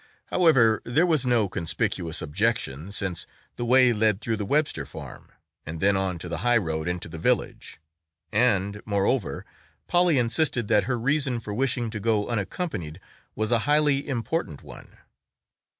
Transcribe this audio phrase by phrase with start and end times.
[0.31, 5.31] However, there was no conspicuous objection since the way led through the Webster farm
[5.63, 7.79] and then on to the high road into the village,
[8.31, 9.45] and, moreover,
[9.87, 12.99] Polly insisted that her reason for wishing to go unaccompanied
[13.35, 14.97] was a highly important one.